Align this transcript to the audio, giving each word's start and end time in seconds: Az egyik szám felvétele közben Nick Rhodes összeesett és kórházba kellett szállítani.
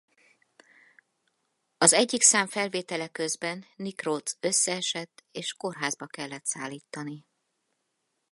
Az 1.77 1.93
egyik 1.93 2.21
szám 2.21 2.47
felvétele 2.47 3.07
közben 3.07 3.65
Nick 3.75 4.01
Rhodes 4.03 4.35
összeesett 4.39 5.23
és 5.31 5.53
kórházba 5.53 6.07
kellett 6.07 6.45
szállítani. 6.45 7.25